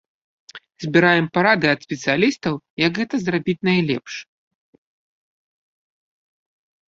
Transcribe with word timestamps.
Збіраем 0.83 1.25
парады 1.37 1.67
ад 1.73 1.79
спецыялістаў, 1.87 2.53
як 2.85 2.91
гэта 3.01 3.15
зрабіць 3.23 3.57
найлепш. 3.71 4.15